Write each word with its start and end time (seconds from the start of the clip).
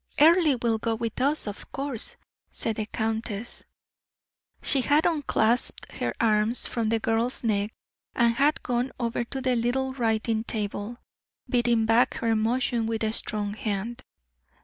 "Earle 0.19 0.57
will 0.63 0.79
go 0.79 0.95
with 0.95 1.21
us, 1.21 1.45
of 1.45 1.71
course," 1.71 2.15
said 2.49 2.77
the 2.77 2.87
countess. 2.87 3.63
She 4.63 4.81
had 4.81 5.05
unclasped 5.05 5.91
her 5.97 6.11
arms 6.19 6.65
from 6.65 6.89
the 6.89 6.97
girl's 6.99 7.43
neck, 7.43 7.69
and 8.15 8.33
had 8.33 8.63
gone 8.63 8.91
over 8.99 9.23
to 9.25 9.41
the 9.41 9.55
little 9.55 9.93
writing 9.93 10.43
table, 10.43 10.97
beating 11.47 11.85
back 11.85 12.15
her 12.15 12.29
emotion 12.29 12.87
with 12.87 13.03
a 13.03 13.13
strong 13.13 13.53
hand. 13.53 14.01